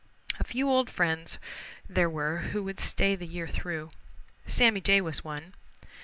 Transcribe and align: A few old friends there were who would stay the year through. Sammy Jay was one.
A 0.39 0.43
few 0.43 0.67
old 0.67 0.89
friends 0.89 1.37
there 1.87 2.09
were 2.09 2.39
who 2.39 2.63
would 2.63 2.79
stay 2.79 3.15
the 3.15 3.27
year 3.27 3.47
through. 3.47 3.91
Sammy 4.47 4.81
Jay 4.81 4.99
was 4.99 5.23
one. 5.23 5.53